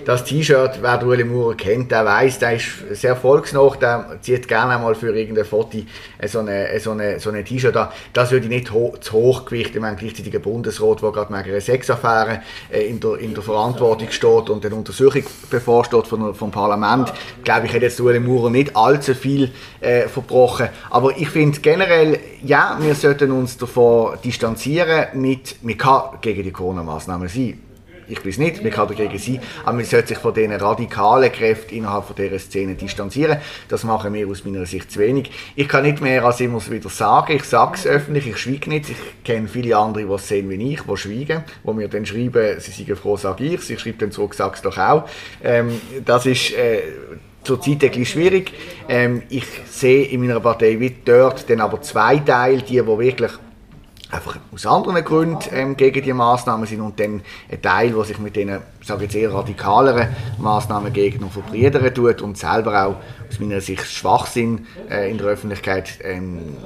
[0.06, 4.76] das T-Shirt, wer Ueli Maurer kennt, der weiß, der ist sehr volksnah, der zieht gerne
[4.76, 5.80] einmal für irgendein Foto
[6.26, 7.90] so eine, so eine, so eine T-Shirt an.
[8.14, 9.76] Das würde ich nicht ho zu hoch gewichten.
[9.76, 13.44] Ich meine, gleichzeitig ein Bundesrat, der gerade wegen einer Sexaffäre äh, in, der, in der
[13.44, 17.12] Verantwortung steht und eine Untersuchung bevorsteht von, vom Parlament,
[17.44, 20.70] glaube ich, hat jetzt Ueli Maurer nicht allzu viel äh, verbrochen.
[20.90, 25.08] Aber ich finde generell, ja, wir sollten uns davon distanzieren.
[25.20, 25.76] Mit, man
[26.22, 27.60] gegen die Corona-Massnahmen sein
[28.08, 31.32] ich bin es nicht, man kann dagegen sein, aber man sollte sich von diesen radikalen
[31.32, 33.38] Kräften innerhalb von dieser Szene distanzieren.
[33.68, 35.32] Das machen wir aus meiner Sicht zu wenig.
[35.56, 38.90] Ich kann nicht mehr als immer wieder sagen, ich sage es öffentlich, ich schweige nicht.
[38.90, 42.60] Ich kenne viele andere, die es sehen wie ich, die schweigen, die mir dann schreiben,
[42.60, 45.08] sie seien froh, sage ich, sie schreiben dann zurück, sag es doch auch.
[45.44, 46.54] Ähm, das ist...
[46.54, 46.82] Äh,
[47.44, 48.54] zurzeit bisschen schwierig.
[48.88, 53.32] Ähm, ich sehe in meiner Partei wie dort dann aber zwei Teile, die, die wirklich
[54.14, 57.22] einfach aus anderen Gründen ähm, gegen die Maßnahmen sind und dann
[57.52, 62.38] ein Teil, der sich mit diesen, sage jetzt eher radikaleren Maßnahmen gegen verbrüdern tut und
[62.38, 62.96] selber auch
[63.30, 66.58] aus meiner Sicht Schwachsinn äh, in der Öffentlichkeit ähm,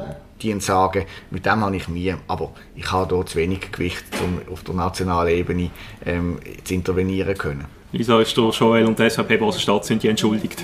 [0.41, 4.53] die sagen, mit dem habe ich Mühe, aber ich habe hier zu wenig Gewicht, um
[4.53, 5.71] auf der nationalen Ebene
[6.05, 7.65] ähm, zu intervenieren können.
[7.91, 10.63] Wieso ist der Joel und die SVP Basel-Stadt sind die entschuldigt?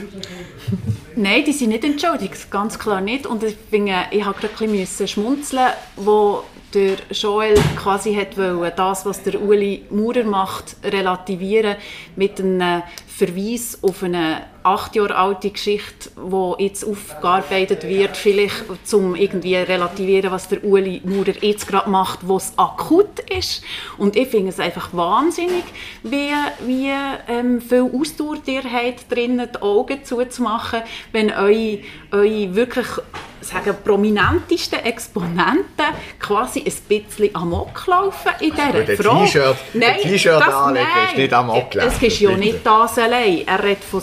[1.15, 3.25] Nein, die sind nicht entschuldigt, ganz klar nicht.
[3.25, 8.71] Und ich, finde, ich habe gerade ein bisschen schmunzeln, wo der Joel quasi hat wollen,
[8.75, 11.75] das, was der Uli Maurer macht, relativieren
[12.15, 19.15] mit einem Verweis auf eine acht Jahre alte Geschichte, die jetzt aufgearbeitet wird, vielleicht zum
[19.15, 23.63] irgendwie relativieren, was der Uli Maurer jetzt gerade macht, wo es akut ist.
[23.97, 25.63] Und ich finde es einfach wahnsinnig,
[26.03, 26.31] wie,
[26.65, 26.91] wie
[27.27, 31.79] ähm, viel Ausdauer ihr habt, drinnen die Augen zuzumachen, wenn eure,
[32.11, 32.87] eure wirklich
[33.43, 35.85] sagen, prominentesten Exponenten
[36.19, 39.25] quasi ein bisschen amok laufen in dieser Frage.
[39.25, 41.91] T-Shirt, nein, T-Shirt anlegen ist nicht amok laufen.
[41.95, 43.45] Es ist ja nicht das allein.
[43.45, 44.01] Er redet von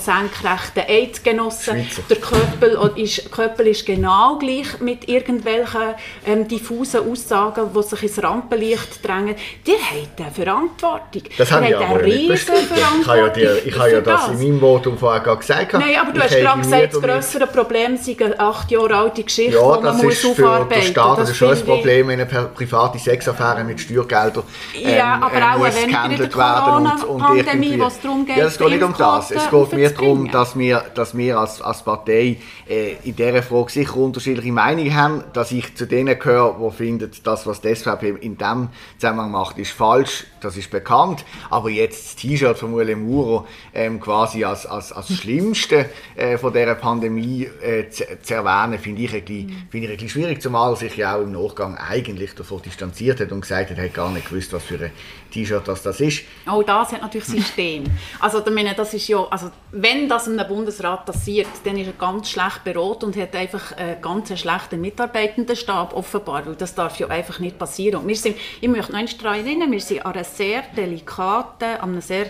[0.50, 1.86] senkrechten Eidgenossen.
[2.08, 5.94] Der Köppel ist, Köppel ist genau gleich mit irgendwelchen
[6.26, 9.36] ähm, diffusen Aussagen, die sich ins Rampenlicht drängen.
[9.66, 11.22] Die haben eine Verantwortung.
[11.36, 12.74] Das habe ich aber nicht bestritten.
[13.00, 15.72] Ich habe ja, dir, ich habe ja das, das in meinem Votum vorher gesagt.
[15.74, 19.56] Nein, aber du hast gerade gesagt, das grössere Problem sei eine acht Jahre alte Geschichte,
[19.56, 20.96] ja, die man muss aufarbeiten muss.
[20.96, 23.80] Ja, das ist für den Staat das schon ein Problem, wenn eine private Sexaffäre mit
[23.80, 24.42] Steuergeldern
[24.74, 28.36] ähm, ja, aber äh, auch weniger in der Corona-Pandemie, was darum geht.
[28.36, 29.30] Ja, es geht nicht um das.
[29.30, 33.70] Es geht mir darum, dass wir, dass wir als, als Partei äh, in dieser Frage
[33.70, 38.10] sicher unterschiedliche Meinungen haben, dass ich zu denen gehöre, die finden, das, was die SVP
[38.20, 41.24] in diesem Zusammenhang macht, ist falsch, das ist bekannt.
[41.50, 46.52] Aber jetzt das T-Shirt von Ueli Muro ähm, quasi als, als, als Schlimmste äh, von
[46.52, 49.68] dieser Pandemie äh, zu, zu erwähnen, finde ich, ein bisschen, mhm.
[49.70, 53.32] find ich ein bisschen schwierig, zumal sich ja auch im Nachgang eigentlich davon distanziert hat
[53.32, 54.90] und gesagt hat, er hat gar nicht gewusst, was für ein
[55.30, 56.22] T-Shirt das, das ist.
[56.50, 57.84] Oh, das hat natürlich System.
[58.20, 61.92] also, ich meine, das ist ja, also, wenn das einem Bundesrat passiert, dann ist er
[61.92, 67.08] ganz schlecht beraten und hat einfach einen ganz schlechten Mitarbeitendenstab offenbar, weil das darf ja
[67.08, 68.02] einfach nicht passieren.
[68.02, 71.90] Und wir sind, ich möchte noch daran erinnern, wir sind an einem sehr delikaten, an
[71.90, 72.26] einem sehr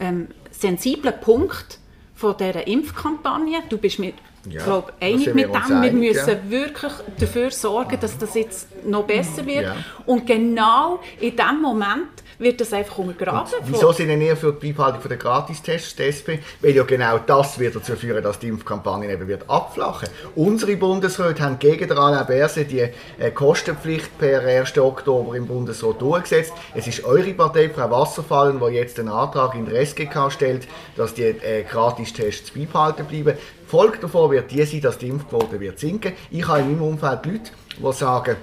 [0.00, 1.78] ähm, sensiblen Punkt
[2.14, 3.62] von dieser Impfkampagne.
[3.68, 4.14] Du bist mit
[4.48, 5.82] ja, ich glaube, einig mit dem.
[5.82, 6.50] wir müssen ja.
[6.50, 9.64] wirklich dafür sorgen, dass das jetzt noch besser wird.
[9.64, 9.76] Ja.
[10.06, 13.52] Und genau in dem Moment wird das einfach untergraben.
[13.64, 16.40] wieso sind denn ihr für die Beibehaltung der Gratistests, der SP?
[16.60, 20.08] Weil ja genau das wird dazu führen, dass die Impfkampagne eben wird abflachen.
[20.34, 24.76] Unsere Bundesräte haben gegen den Alain Berset die äh, Kostenpflicht per 1.
[24.78, 26.52] Oktober im Bundesrat durchgesetzt.
[26.74, 30.66] Es ist eure Partei, Frau Wasserfallen, die jetzt den Antrag in der SGK stellt,
[30.96, 33.38] dass die äh, Gratistests beibehalten bleiben.
[33.66, 36.12] Folge davon wird die sein, dass die Impfquote wird sinken.
[36.30, 38.36] Ich habe in meinem Umfeld Leute, die sagen,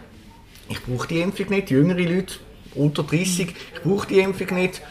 [0.68, 1.70] ich brauche die Impfung nicht.
[1.70, 2.36] Jüngere Leute,
[2.76, 4.82] unter 30, ich brauche die Impfung nicht,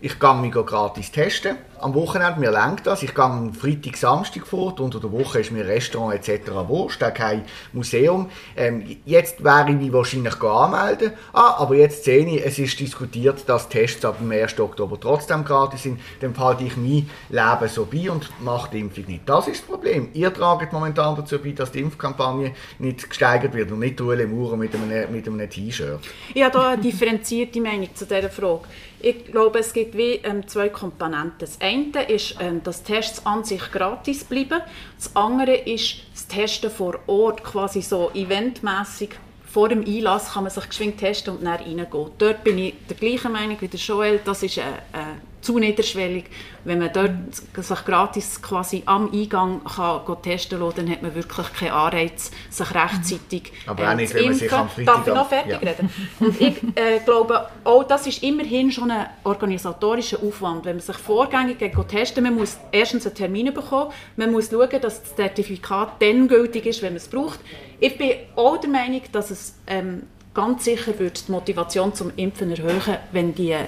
[0.00, 1.56] ich gehe mich gratis testen.
[1.82, 3.02] Am Wochenende, mir lenkt das.
[3.02, 4.78] Ich gehe am Freitag, Samstag fort.
[4.78, 6.52] Unter der Woche ist mir Restaurant etc.
[6.68, 8.30] wurscht, auch kein Museum.
[8.56, 11.12] Ähm, jetzt wäre ich mich wahrscheinlich anmelden.
[11.32, 14.60] Ah, aber jetzt sehe ich, es ist diskutiert, dass Tests ab dem 1.
[14.60, 15.98] Oktober trotzdem gratis sind.
[16.20, 19.28] Dann halte ich mein Leben so bei und mache die Impfung nicht.
[19.28, 20.10] Das ist das Problem.
[20.12, 24.56] Ihr tragt momentan dazu bei, dass die Impfkampagne nicht gesteigert wird und nicht Ueli Maurer
[24.56, 25.98] mit einem, mit einem T-Shirt.
[26.32, 28.62] Ich habe da eine differenzierte Meinung zu dieser Frage.
[29.04, 31.34] Ich glaube, es gibt wie ähm, zwei Komponenten.
[31.40, 34.60] Das eine ist, ähm, dass Tests an sich gratis bleiben.
[34.96, 39.10] Das andere ist das Testen vor Ort, quasi so eventmäßig.
[39.44, 42.10] Vor dem Einlass kann man sich geschwind testen und dann reingehen.
[42.16, 44.20] Dort bin ich der gleichen Meinung wie der Joel.
[44.24, 46.24] Das ist eine, eine zu niederschwellig.
[46.64, 51.52] Wenn man dort sich gratis quasi am Eingang kann testen kann, dann hat man wirklich
[51.52, 54.94] keinen Anreiz, sich rechtzeitig Aber auch nicht, wenn man sich am Freitag...
[54.94, 55.58] Darf ich noch fertig ja.
[55.58, 55.90] reden?
[56.20, 60.64] Und ich äh, glaube, auch das ist immerhin schon ein organisatorischer Aufwand.
[60.64, 65.02] Wenn man sich vorgängig testen man muss erstens einen Termin bekommen, man muss schauen, dass
[65.02, 67.40] das Zertifikat dann gültig ist, wenn man es braucht.
[67.80, 72.50] Ich bin auch der Meinung, dass es ähm, ganz sicher wird die Motivation zum Impfen
[72.50, 73.66] erhöhen, wenn die äh,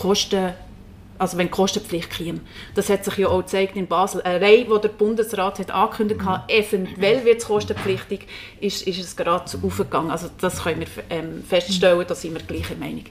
[0.00, 0.54] Kosten
[1.18, 2.40] also wenn die Kostenpflicht käme.
[2.74, 4.22] Das hat sich ja auch gezeigt in Basel.
[4.22, 8.26] Eine Reihe, wo der Bundesrat hat angekündigt hat, eventuell wird es kostenpflichtig,
[8.60, 10.10] ist, ist es gerade aufgegangen.
[10.10, 13.04] Also das können wir ähm, feststellen, da sind wir gleicher Meinung.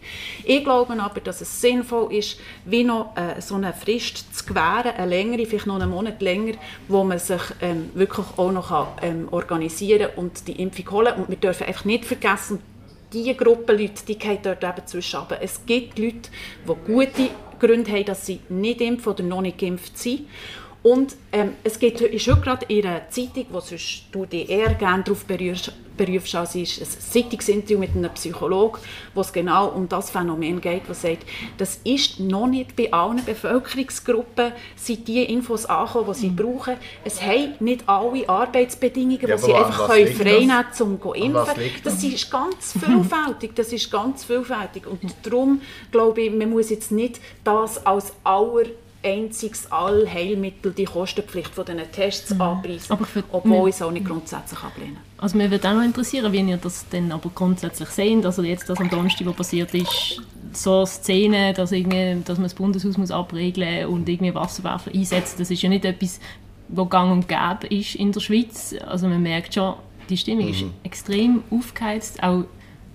[0.43, 4.93] Ich glaube aber, dass es sinnvoll ist, wie noch äh, so eine Frist zu gewähren,
[4.97, 6.53] eine längere, vielleicht noch einen Monat länger,
[6.87, 11.15] wo man sich ähm, wirklich auch noch kann, ähm, organisieren und die Impfung holen.
[11.15, 12.59] Und wir dürfen einfach nicht vergessen,
[13.13, 15.21] diese Gruppe Leute, die gehen dort eben zwischen.
[15.39, 16.29] Es gibt Leute,
[16.67, 20.27] die gute Gründe haben, dass sie nicht impfen oder noch nicht geimpft sind.
[20.85, 24.75] Und ähm, es gibt, ist heute gerade in einer Zeitung, wo sonst du dich eher
[24.75, 28.77] gerne darauf berührst, berufst, als ist ein Sittungsinterview mit einem Psychologen,
[29.15, 31.25] wo es genau um das Phänomen geht, was sagt,
[31.57, 36.35] das ist noch nicht bei allen Bevölkerungsgruppen, sind die Infos angekommen, die sie mhm.
[36.35, 36.75] brauchen.
[37.03, 41.63] Es haben nicht alle Arbeitsbedingungen, ja, die sie einfach frei nehmen können, um zu impfen.
[41.83, 44.85] Das ist ganz vielfältig, das ist ganz vielfältig.
[44.85, 48.65] Und darum glaube ich, man muss jetzt nicht das als aller
[49.05, 52.41] einziges Allheilmittel die Kostenpflicht von diesen Tests mhm.
[52.41, 52.97] anpreisen,
[53.31, 54.97] obwohl ich es auch nicht grundsätzlich ablehne.
[55.17, 58.25] Also mir würde auch noch interessieren, wie ihr das denn aber grundsätzlich seht.
[58.25, 62.53] Also jetzt, das am Donnerstag, was passiert ist, so Szenen, dass, irgendwie, dass man das
[62.53, 66.19] Bundeshaus muss abregeln und irgendwie Wasserwerfer einsetzen, das ist ja nicht etwas,
[66.67, 68.75] was gang und gäbe ist in der Schweiz.
[68.87, 69.75] Also man merkt schon,
[70.09, 70.51] die Stimmung mhm.
[70.51, 72.45] ist extrem aufgeheizt, auch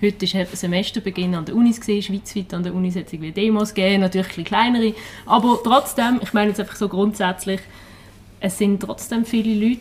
[0.02, 4.00] Heute war Semesterbeginn an der Unis, gewesen, schweizweit an der Unis hat es Demos gegeben,
[4.00, 4.94] natürlich ein kleinere.
[5.26, 7.60] Aber trotzdem, ich meine jetzt einfach so grundsätzlich,
[8.40, 9.80] es sind trotzdem viele Leute,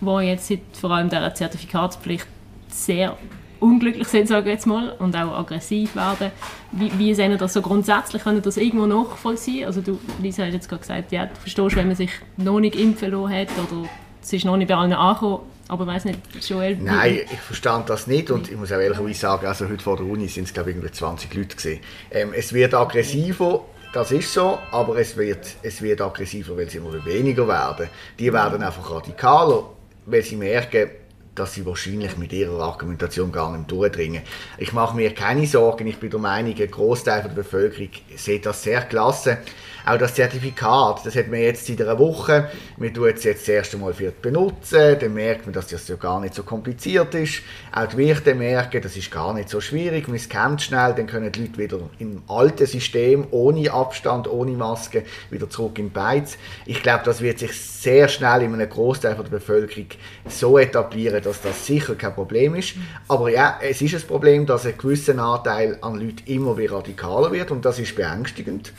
[0.00, 2.26] die jetzt vor allem dieser Zertifikatspflicht
[2.68, 3.16] sehr
[3.60, 6.32] unglücklich sind, sage ich jetzt mal, und auch aggressiv werden.
[6.72, 8.22] Wie, wie sehen das so grundsätzlich?
[8.22, 9.66] Können das irgendwo nachvollziehen?
[9.66, 12.74] Also du, Lisa hat jetzt gerade gesagt, ja, du verstehst, wenn man sich noch nicht
[12.74, 13.88] impfen lassen hat oder
[14.20, 15.40] es ist noch nicht bei allen angekommen,
[15.70, 16.76] aber ich weiß nicht, Joel...
[16.76, 20.06] Nein, ich verstand das nicht und ich muss auch ehrlich sagen, also heute vor der
[20.06, 21.80] Uni sind es glaube ich irgendwie 20 Leute gesehen.
[22.10, 26.78] Ähm, es wird aggressiver, das ist so, aber es wird, es wird aggressiver, weil sie
[26.78, 27.88] immer weniger werden.
[28.18, 29.64] Die werden einfach radikaler,
[30.06, 30.90] weil sie merken,
[31.36, 34.22] dass sie wahrscheinlich mit ihrer Argumentation gar nicht durchdringen.
[34.58, 38.62] Ich mache mir keine Sorgen, ich bin der Meinung, ein Großteil der Bevölkerung sieht das
[38.62, 39.38] sehr klasse.
[39.86, 42.50] Auch das Zertifikat, das hat man jetzt seit einer Woche.
[42.76, 44.96] Wir tun es jetzt das erste Mal für benutzen.
[45.00, 47.42] Dann merkt man, dass das ja gar nicht so kompliziert ist.
[47.72, 50.08] Auch die Wirte merken, das ist gar nicht so schwierig.
[50.08, 55.04] Man scannt schnell, dann können die Leute wieder im alten System, ohne Abstand, ohne Maske,
[55.30, 56.36] wieder zurück in Beiz.
[56.66, 59.86] Ich glaube, das wird sich sehr schnell in einem Großteil der Bevölkerung
[60.28, 62.74] so etablieren, dass das sicher kein Problem ist.
[63.08, 67.50] Aber ja, es ist ein Problem, dass ein gewisser Anteil an Leuten immer radikaler wird
[67.50, 68.72] und das ist beängstigend.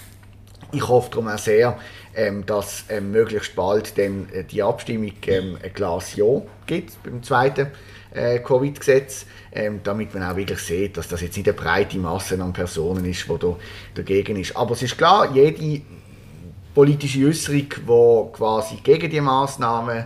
[0.73, 1.77] Ich hoffe darum auch sehr,
[2.15, 7.21] ähm, dass ähm, möglichst bald dann äh, die Abstimmung ähm, ein Glas Ja gibt beim
[7.23, 7.67] zweiten
[8.13, 12.41] äh, Covid-Gesetz, ähm, damit man auch wirklich sieht, dass das jetzt nicht eine breite Masse
[12.41, 13.55] an Personen ist, die da
[13.95, 14.55] dagegen ist.
[14.55, 15.81] Aber es ist klar, jede
[16.73, 20.05] politische Äußerung, die quasi gegen die Massnahmen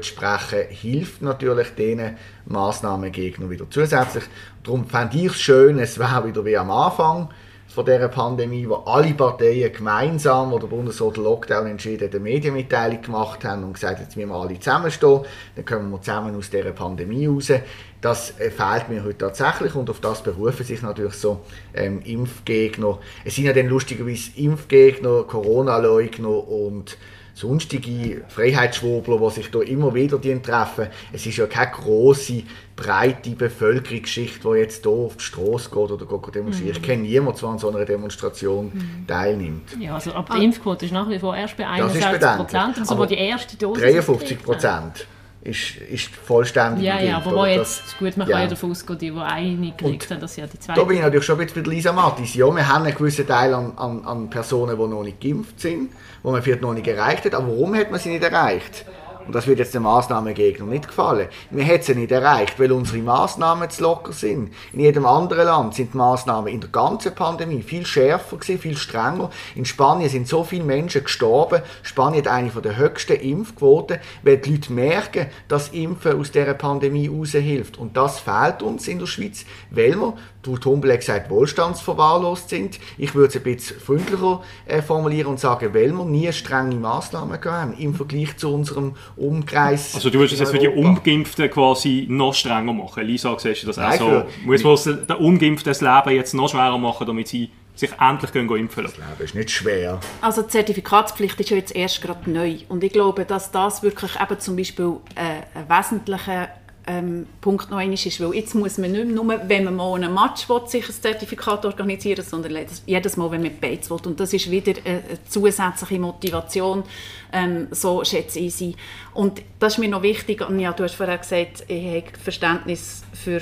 [0.00, 2.16] sprechen, hilft natürlich diesen
[2.46, 4.24] Massnahmengegnern wieder zusätzlich.
[4.62, 7.28] Darum fände ich es schön, es wäre wieder wie am Anfang,
[7.76, 13.02] von dieser Pandemie, wo alle Parteien gemeinsam, wo der Bundesrat den Lockdown entschieden eine Medienmitteilung
[13.02, 15.20] gemacht haben und gesagt, jetzt müssen wir alle zusammenstehen,
[15.54, 17.52] dann kommen wir zusammen aus dieser Pandemie raus.
[18.00, 21.40] Das äh, fehlt mir heute tatsächlich und auf das berufen sich natürlich so
[21.74, 22.98] ähm, Impfgegner.
[23.26, 26.96] Es sind ja dann lustigerweise Impfgegner, Corona-Leugner und
[27.36, 30.88] sonstige Freiheitsschwurbler, die sich da immer wieder treffen.
[31.12, 32.42] Es ist ja keine große
[32.74, 36.76] breite Bevölkerungsschicht, die jetzt hier auf die Straße geht oder geht demonstriert.
[36.76, 36.80] Mhm.
[36.80, 39.06] Ich kenne niemanden, der an so einer Demonstration mhm.
[39.06, 39.76] teilnimmt.
[39.78, 40.44] Ja, also aber die ah.
[40.44, 44.42] Impfquote ist nach wie vor erst bei 61 Prozent, also wo die erste Dose 53
[44.42, 45.06] Prozent
[45.46, 46.84] ist, ist vollständig.
[46.84, 48.34] Ja, ja, aber wo jetzt, gut, man ja.
[48.34, 50.80] kann ja davon ausgehen, die, die eine gekriegt haben, dass ja die zweite.
[50.80, 52.34] Da bin ich natürlich schon ein bisschen Lisa Mattis.
[52.34, 55.90] Ja, wir haben einen gewissen Teil an, an, an Personen, die noch nicht geimpft sind,
[56.24, 57.34] die man vielleicht noch nicht erreicht hat.
[57.34, 58.84] Aber warum hat man sie nicht erreicht?
[59.26, 61.28] Und das wird jetzt den Massnahmengegner nicht gefallen.
[61.50, 64.52] Wir hätten sie nicht erreicht, weil unsere Massnahmen zu locker sind.
[64.72, 68.76] In jedem anderen Land sind die Massnahmen in der ganzen Pandemie viel schärfer gewesen, viel
[68.76, 69.30] strenger.
[69.54, 71.62] In Spanien sind so viele Menschen gestorben.
[71.82, 77.08] Spanien hat eine der höchsten Impfquoten, weil die Leute merken, dass Impfen aus dieser Pandemie
[77.08, 77.78] raushilft.
[77.78, 80.14] Und das fehlt uns in der Schweiz, weil wir
[80.46, 82.78] Humbel hat gesagt, wohlstandsverwahrlost sind.
[82.98, 87.38] Ich würde es ein bisschen freundlicher äh, formulieren und sagen, weil wir nie strenge Massnahmen
[87.44, 89.94] haben im Vergleich zu unserem Umkreis.
[89.94, 93.04] Also du würdest es jetzt für die Ungeimpften quasi noch strenger machen.
[93.04, 94.24] Lisa, siehst du das Nein, auch so?
[94.44, 98.48] Muss man den Ungeimpften das Leben jetzt noch schwerer machen, damit sie sich endlich gehen
[98.48, 98.96] impfen lassen.
[98.98, 100.00] Das Leben ist nicht schwer.
[100.20, 104.12] Also die Zertifikatspflicht ist ja jetzt erst gerade neu und ich glaube, dass das wirklich
[104.20, 106.48] eben zum Beispiel äh, ein wesentlicher
[106.86, 110.14] ähm, Punkt noch ist, weil jetzt muss man nicht mehr, nur wenn man mal einen
[110.14, 113.98] Match will, sich ein Zertifikat organisieren sondern jedes Mal, wenn man Beiz will.
[114.04, 116.84] Und das ist wieder eine zusätzliche Motivation,
[117.32, 118.76] ähm, so schätze ich sie.
[119.14, 123.40] Und das ist mir noch wichtig, Anja, du hast vorher gesagt, ich habe Verständnis für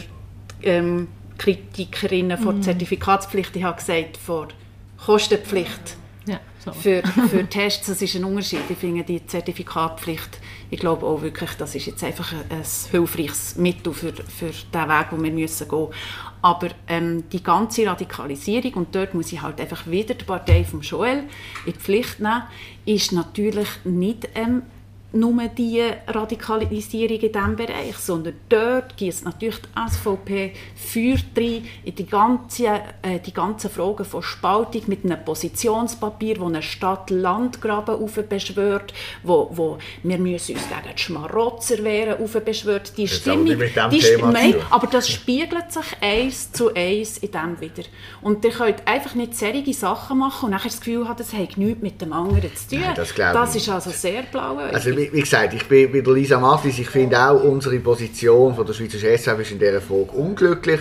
[0.63, 2.63] ähm, Kritikerinnen vor mhm.
[2.63, 3.55] Zertifikatspflicht.
[3.57, 4.49] Ich habe gesagt, vor
[5.05, 5.97] Kostenpflicht.
[6.27, 6.41] Ja,
[6.73, 8.61] für, für Tests, das ist ein Unterschied.
[8.71, 10.39] Ich finde die Zertifikatpflicht
[10.71, 15.11] ich glaube auch wirklich, das ist jetzt einfach ein, hilfreiches Mittel für, für den Weg,
[15.11, 15.95] den wir müssen gehen müssen.
[16.43, 20.81] Aber ähm, die ganze Radikalisierung, und dort muss ich halt einfach wieder die Partei von
[20.81, 21.25] Joel
[21.65, 22.43] in die Pflicht nehmen,
[22.85, 24.63] ist natürlich nicht ähm,
[25.15, 30.53] nur die Radikalisierung in diesem Bereich, sondern dort gibt es natürlich die SVP
[31.37, 32.67] rein in die ganzen,
[33.03, 37.97] äh, die ganzen Fragen von Spaltung mit einem Positionspapier, wo eine Stadt-Land-Graben
[38.29, 42.97] beschwört, wo, wo wir müssen uns gegen die Schmarotzer wehren beschwört.
[42.97, 43.57] Die Stimmung,
[43.91, 47.85] die Stimmung aber das spiegelt sich eins zu eins in dem wieder.
[48.21, 51.57] Und ihr könnt einfach nicht solche Sachen machen und nachher das Gefühl haben, das hat
[51.57, 52.81] nichts mit dem anderen zu tun.
[52.81, 54.57] Nein, das, das ist also sehr blau.
[54.57, 56.79] Also wie, gesagt, ich bin wieder Lisa Mattis.
[56.79, 60.81] Ich finde auch, unsere Position von der Schweizer SVP ist in dieser Frage unglücklich.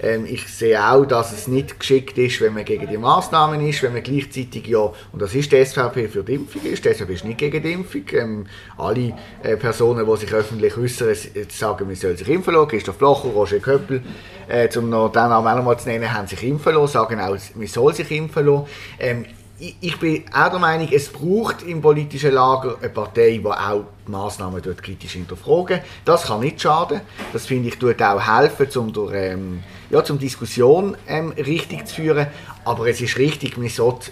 [0.00, 3.82] Ähm, ich sehe auch, dass es nicht geschickt ist, wenn man gegen die Massnahmen ist,
[3.82, 4.80] wenn man gleichzeitig ja,
[5.12, 8.04] und das ist die SVP für die Impfung ist, SVP ist nicht gegen die Impfung.
[8.12, 8.46] Ähm,
[8.78, 11.14] alle äh, Personen, die sich öffentlich äußern,
[11.48, 12.68] sagen, man soll sich impfen lassen.
[12.68, 14.02] Christoph Blocher, Roger Köppel,
[14.48, 17.36] äh, um noch den Namen auch mal zu nennen, haben sich impfen lassen, sagen auch,
[17.54, 18.66] man soll sich impfen lassen.
[18.98, 19.26] Ähm,
[19.58, 24.10] ich bin auch der Meinung, es braucht im politischen Lager eine Partei, die auch die
[24.10, 25.80] Massnahmen dort kritisch hinterfragen.
[26.04, 27.00] Das kann nicht schaden.
[27.32, 31.96] Das finde ich tut auch helfen, um durch, ähm, ja, zum Diskussion ähm, richtig zu
[31.96, 32.26] führen.
[32.64, 34.10] Aber es ist richtig, man sollte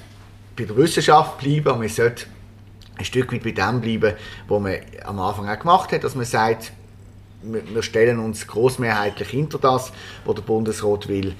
[0.56, 2.26] bei der Wissenschaft bleiben man sollte
[2.96, 4.14] ein Stück weit bei dem bleiben,
[4.46, 6.72] was man am Anfang auch gemacht hat, dass man sagt,
[7.42, 9.92] wir stellen uns großmehrheitlich hinter das,
[10.24, 11.34] was der Bundesrat will.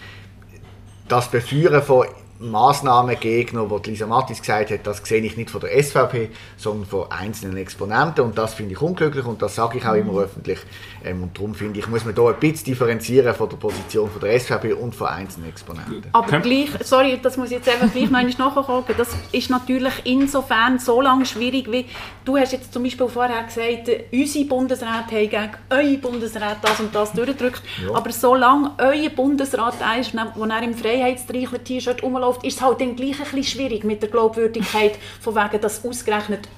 [1.08, 2.06] Das Beführen von
[2.40, 7.10] Massnahmengegner, wo Lisa Mattis gesagt hat, das sehe ich nicht von der SVP, sondern von
[7.10, 8.24] einzelnen Exponenten.
[8.24, 10.58] Und das finde ich unglücklich und das sage ich auch immer öffentlich.
[11.04, 14.20] Ähm, und darum finde ich, muss man da ein bisschen differenzieren von der Position von
[14.20, 16.04] der SVP und von einzelnen Exponenten.
[16.12, 20.78] Aber gleich, sorry, das muss ich jetzt einfach gleich noch nachgucken, das ist natürlich insofern
[20.78, 21.86] so lange schwierig, wie
[22.24, 26.94] du hast jetzt zum Beispiel vorher gesagt, unsere Bundesräte haben gegen eure Bundesräte das und
[26.94, 27.94] das durchgedrückt, ja.
[27.94, 32.80] aber solange euer Bundesrat da ist, wo er im Freiheitsstreichler-T-Shirt rumläuft, läuft, ist es halt
[32.80, 36.48] dann gleich ein bisschen schwierig mit der Glaubwürdigkeit, von wegen, dass ausgerechnet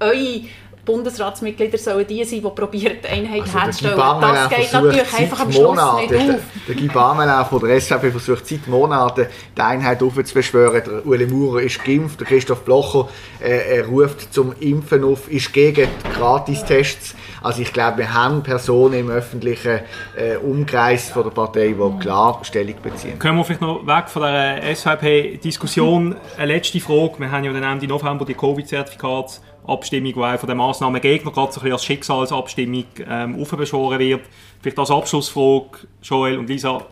[0.00, 0.42] eure
[0.88, 3.98] Bundesratsmitglieder sollen die sein, die probieren, die Einheit also herzustellen.
[3.98, 6.40] Das geht natürlich einfach am Schluss Monate, nicht auf.
[6.66, 10.82] Der, der Guy von der SVP versucht seit Monaten, die Einheit aufzubeschwören.
[10.86, 13.06] Der Ueli Maurer ist geimpft, der Christoph Blocher
[13.40, 17.14] äh, ruft zum Impfen auf, ist gegen Gratistests.
[17.42, 19.80] Also ich glaube, wir haben Personen im öffentlichen
[20.16, 23.18] äh, Umkreis von der Partei, die klar Stellung beziehen.
[23.18, 26.16] Kommen wir vielleicht noch weg von der SVP-Diskussion.
[26.36, 27.14] Eine letzte Frage.
[27.18, 31.60] Wir haben ja dann Ende November die Covid-Zertifikatsabstimmung, die auch von den Massnahmengegner gerade so
[31.60, 34.22] ein bisschen als Schicksalsabstimmung ähm, aufbeschworen wird.
[34.60, 36.84] Vielleicht als Abschlussfrage, Joel und Lisa,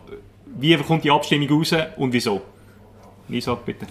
[0.45, 2.41] wie kommt die Abstimmung raus und wieso?
[3.27, 3.85] Lisa, bitte.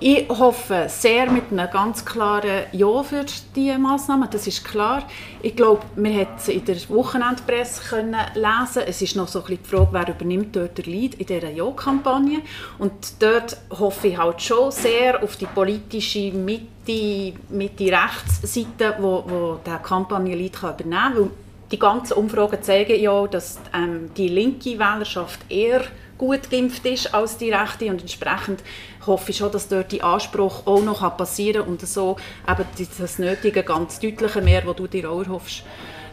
[0.00, 3.24] Ich hoffe sehr mit einem ganz klaren Ja für
[3.56, 5.02] diese Massnahmen, das ist klar.
[5.42, 9.46] Ich glaube, wir hätten es in der Wochenendpresse können lesen Es ist noch so ein
[9.46, 12.42] bisschen die Frage, wer übernimmt dort den Lead in dieser Ja-Kampagne.
[12.78, 19.78] Und dort hoffe ich halt schon sehr auf die politische Mitte, Mitte-Rechts-Seite, wo, wo der
[19.78, 21.30] Kampagnenlead übernehmen kann.
[21.72, 25.82] die ganzen Umfragen zeigen ja, dass ähm, die linke Wählerschaft eher
[26.18, 28.62] gut geimpft ist als die rechte und entsprechend
[29.08, 32.16] hoffe ich schon, dass dort die Anspruch auch noch passieren kann und so
[32.48, 32.64] eben
[32.98, 35.64] das nötige, ganz deutliche Mehr, das du dir auch hoffst,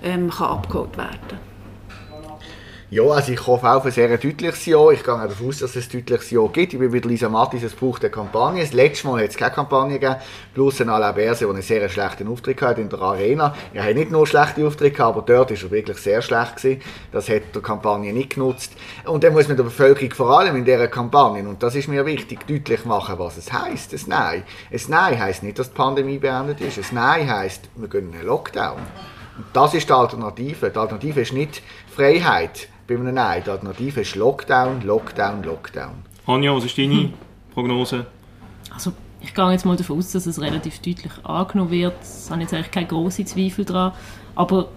[0.03, 1.54] ähm, kann abgeholt werden
[2.95, 4.89] ja, also ich hoffe auch auf ein sehr deutliches Ja.
[4.89, 6.71] Ich gehe auch davon aus, dass es ein deutliches Ja gibt.
[6.71, 8.62] Ich bin mit Lisa Mattis, es braucht eine Kampagne.
[8.62, 10.15] Das letzte Mal hat es keine Kampagne gegeben.
[10.53, 13.53] Plus ein Alain Berse, der einen sehr schlechten Auftritt hatte in der Arena.
[13.74, 16.82] Er hat nicht nur schlechte Auftritte aber dort war er wirklich sehr schlecht gewesen.
[17.11, 18.72] Das hat die Kampagne nicht genutzt.
[19.03, 22.05] Und dann muss man der Bevölkerung vor allem in dieser Kampagne, und das ist mir
[22.05, 23.93] wichtig, deutlich machen, was es heisst.
[23.93, 24.43] Ein Nein.
[24.72, 26.78] Ein Nein heisst nicht, dass die Pandemie beendet ist.
[26.78, 28.80] Ein Nein heisst, wir gehen in einen Lockdown.
[29.38, 30.69] Und das ist die Alternative.
[30.69, 31.61] Die Alternative ist nicht
[31.93, 33.43] Freiheit bei einem Nein.
[33.45, 35.93] Die Alternative ist Lockdown, Lockdown, Lockdown.
[36.27, 37.13] Anja, was ist deine hm.
[37.53, 38.05] Prognose?
[38.73, 41.95] Also, ich gehe jetzt mal davon aus, dass es relativ deutlich angenommen wird.
[42.01, 43.93] Ich habe jetzt eigentlich keine grossen Zweifel daran.
[44.36, 44.69] Aber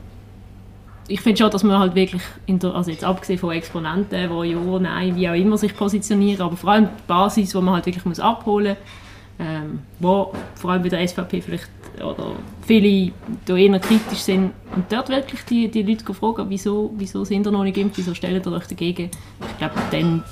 [1.08, 4.78] ich finde schon, dass man halt wirklich, der, also jetzt abgesehen von Exponenten, die ja,
[4.78, 8.04] nein, wie auch immer sich positionieren, aber vor allem die Basis, die man halt wirklich
[8.04, 11.68] muss abholen muss, ähm, wo vor allem bei der SVP vielleicht
[12.02, 12.36] oder
[12.66, 13.12] viele
[13.44, 17.50] da eher kritisch sind und dort wirklich die, die Leute fragen, wieso, wieso sind ihr
[17.50, 20.22] noch nicht geimpft, wieso stellen ihr euch dagegen, ich glaube, dann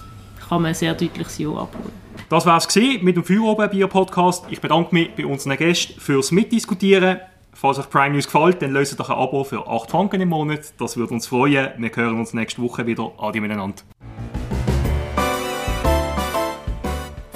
[0.49, 2.07] kann man ein sehr deutliches Ja abholen.
[2.29, 4.47] Das war es mit dem Feueroben-Bier-Podcast.
[4.51, 7.19] Ich bedanke mich bei unseren Gästen fürs Mitdiskutieren.
[7.53, 10.75] Falls euch Prime News gefällt, dann löst doch ein Abo für 8 Franken im Monat.
[10.79, 11.71] Das würde uns freuen.
[11.79, 13.13] Wir hören uns nächste Woche wieder.
[13.19, 13.83] Adi miteinander.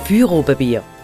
[0.05, 0.83] Feuerobenbier